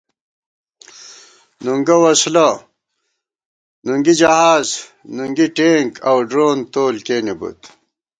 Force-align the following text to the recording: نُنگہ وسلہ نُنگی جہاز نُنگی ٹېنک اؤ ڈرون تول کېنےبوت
نُنگہ 1.63 1.97
وسلہ 2.01 2.47
نُنگی 3.85 4.13
جہاز 4.19 4.67
نُنگی 5.15 5.47
ٹېنک 5.55 5.91
اؤ 6.09 6.17
ڈرون 6.29 6.57
تول 6.73 6.95
کېنےبوت 7.05 7.59